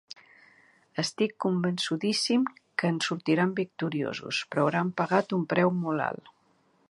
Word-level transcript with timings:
Estic 1.01 1.35
convençudíssim 1.45 2.47
que 2.77 2.91
en 2.95 2.97
sortiran 3.09 3.55
victoriosos, 3.61 4.39
però 4.53 4.65
hauran 4.67 4.93
pagat 5.03 5.37
un 5.41 5.47
preu 5.55 5.77
molt 5.85 6.07
alt. 6.13 6.33